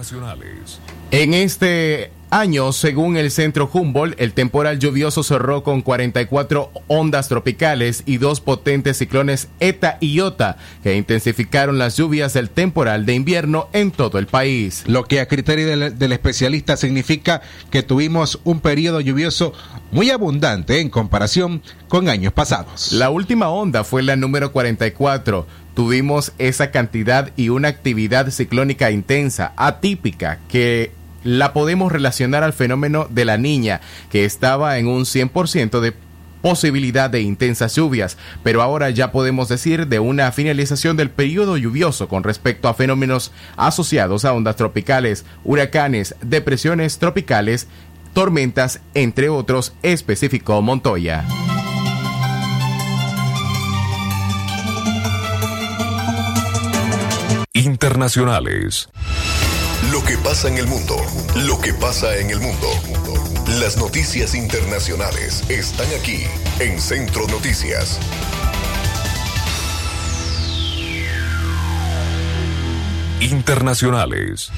[1.12, 8.04] En este año, según el centro Humboldt, el temporal lluvioso cerró con 44 ondas tropicales
[8.06, 13.70] y dos potentes ciclones ETA y IOTA que intensificaron las lluvias del temporal de invierno
[13.74, 14.84] en todo el país.
[14.88, 19.54] Lo que a criterio del, del especialista significa que tuvimos un periodo lluvioso
[19.92, 22.92] muy abundante en comparación con años pasados.
[22.92, 29.52] La última onda fue la número 44 tuvimos esa cantidad y una actividad ciclónica intensa,
[29.58, 30.92] atípica, que
[31.26, 35.94] la podemos relacionar al fenómeno de la niña, que estaba en un 100% de
[36.42, 42.08] posibilidad de intensas lluvias, pero ahora ya podemos decir de una finalización del periodo lluvioso
[42.08, 47.68] con respecto a fenómenos asociados a ondas tropicales, huracanes, depresiones tropicales,
[48.14, 51.26] tormentas, entre otros, especificó Montoya.
[57.54, 58.90] Internacionales.
[59.92, 60.96] Lo que pasa en el mundo.
[61.36, 62.68] Lo que pasa en el mundo.
[63.60, 66.24] Las noticias internacionales están aquí
[66.60, 68.00] en Centro Noticias.
[73.20, 74.50] Internacionales.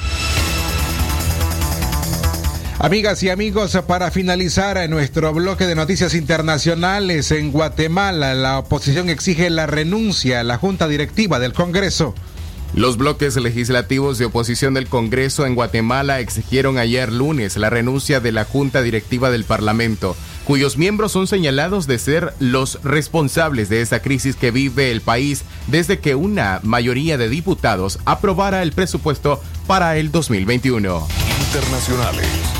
[2.80, 9.49] Amigas y amigos, para finalizar nuestro bloque de noticias internacionales en Guatemala, la oposición exige
[9.49, 12.13] la renuncia a la Junta Directiva del Congreso.
[12.74, 18.32] Los bloques legislativos de oposición del Congreso en Guatemala exigieron ayer lunes la renuncia de
[18.32, 20.15] la Junta Directiva del Parlamento,
[20.45, 25.43] cuyos miembros son señalados de ser los responsables de esta crisis que vive el país
[25.68, 31.07] desde que una mayoría de diputados aprobara el presupuesto para el 2021.
[31.47, 32.57] Internacionales.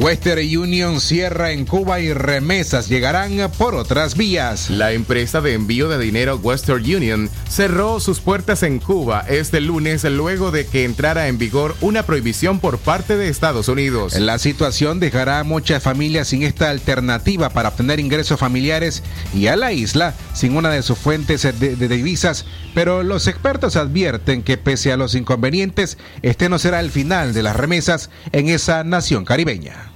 [0.00, 4.70] Western Union cierra en Cuba y remesas llegarán por otras vías.
[4.70, 10.04] La empresa de envío de dinero Western Union cerró sus puertas en Cuba este lunes
[10.04, 14.18] luego de que entrara en vigor una prohibición por parte de Estados Unidos.
[14.18, 19.02] La situación dejará a muchas familias sin esta alternativa para obtener ingresos familiares
[19.34, 23.76] y a la isla sin una de sus fuentes de, de divisas, pero los expertos
[23.76, 28.48] advierten que pese a los inconvenientes, este no será el final de las remesas en
[28.48, 29.89] esa nación caribeña.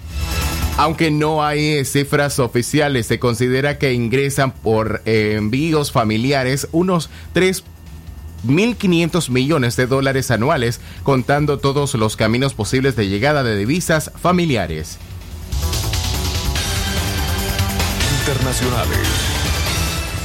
[0.77, 9.31] Aunque no hay cifras oficiales, se considera que ingresan por eh, envíos familiares unos 3.500
[9.31, 14.99] millones de dólares anuales, contando todos los caminos posibles de llegada de divisas familiares.
[18.21, 18.99] Internacionales.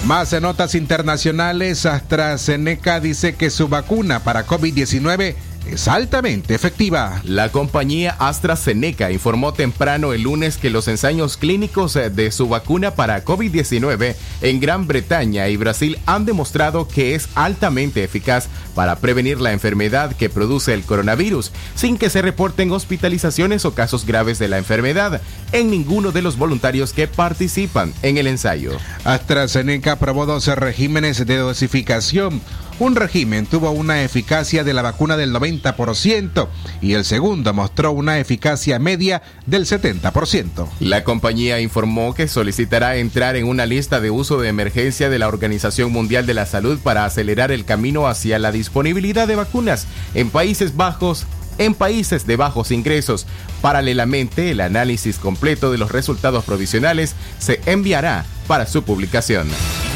[0.06, 5.36] Más en notas internacionales, AstraZeneca dice que su vacuna para COVID-19
[5.74, 7.22] es altamente efectiva.
[7.24, 13.24] La compañía AstraZeneca informó temprano el lunes que los ensayos clínicos de su vacuna para
[13.24, 19.52] COVID-19 en Gran Bretaña y Brasil han demostrado que es altamente eficaz para prevenir la
[19.52, 24.58] enfermedad que produce el coronavirus, sin que se reporten hospitalizaciones o casos graves de la
[24.58, 28.72] enfermedad en ninguno de los voluntarios que participan en el ensayo.
[29.04, 32.42] AstraZeneca aprobó 12 regímenes de dosificación.
[32.80, 36.48] Un régimen tuvo una eficacia de la vacuna del 90%
[36.82, 40.66] y el segundo mostró una eficacia media del 70%.
[40.80, 45.28] La compañía informó que solicitará entrar en una lista de uso de emergencia de la
[45.28, 50.30] Organización Mundial de la Salud para acelerar el camino hacia la disponibilidad de vacunas en
[50.30, 51.28] Países Bajos
[51.58, 53.28] en países de bajos ingresos.
[53.62, 59.50] Paralelamente, el análisis completo de los resultados provisionales se enviará para su publicación.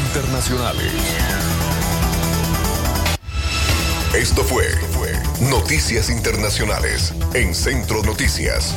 [0.08, 0.92] Internacionales.
[4.24, 4.64] Esto fue
[5.50, 8.74] Noticias Internacionales en Centro Noticias.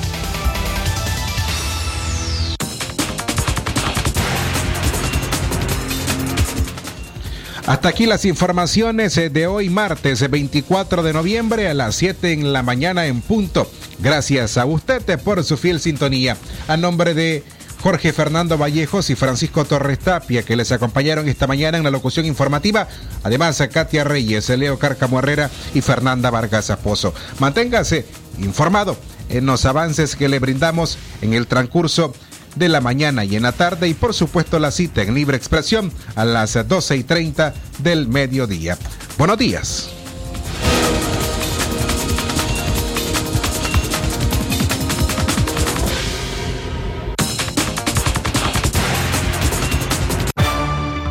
[7.65, 12.51] Hasta aquí las informaciones eh, de hoy martes 24 de noviembre a las 7 en
[12.51, 13.71] la mañana en punto.
[13.99, 16.35] Gracias a usted eh, por su fiel sintonía.
[16.67, 17.45] A nombre de
[17.87, 22.25] Jorge Fernando Vallejos y Francisco Torres Tapia, que les acompañaron esta mañana en la locución
[22.25, 22.85] informativa.
[23.23, 27.13] Además, a Katia Reyes, Leo Cárcamo Herrera y Fernanda Vargas Aposo.
[27.39, 28.05] Manténgase
[28.39, 28.97] informado
[29.29, 32.13] en los avances que le brindamos en el transcurso
[32.55, 35.89] de la mañana y en la tarde y por supuesto la cita en libre expresión
[36.15, 38.77] a las 12 y 30 del mediodía.
[39.17, 39.96] Buenos días.